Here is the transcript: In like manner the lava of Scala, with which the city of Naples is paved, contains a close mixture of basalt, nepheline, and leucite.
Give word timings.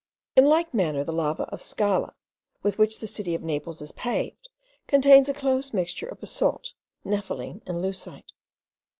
In 0.35 0.45
like 0.45 0.73
manner 0.73 1.03
the 1.03 1.13
lava 1.13 1.43
of 1.49 1.61
Scala, 1.61 2.15
with 2.63 2.79
which 2.79 2.97
the 2.97 3.05
city 3.05 3.35
of 3.35 3.43
Naples 3.43 3.83
is 3.83 3.91
paved, 3.91 4.49
contains 4.87 5.29
a 5.29 5.33
close 5.35 5.73
mixture 5.73 6.07
of 6.07 6.19
basalt, 6.21 6.73
nepheline, 7.05 7.61
and 7.67 7.83
leucite. 7.83 8.31